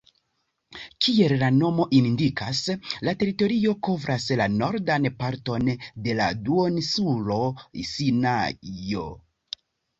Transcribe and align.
Kiel 1.07 1.33
la 1.41 1.49
nomo 1.57 1.85
indikas, 1.97 2.61
la 3.09 3.13
teritorio 3.19 3.75
kovras 3.89 4.27
la 4.43 4.49
nordan 4.55 5.07
parton 5.21 5.71
de 6.09 6.19
la 6.23 6.33
duoninsulo 6.49 7.41
Sinajo. 7.95 9.09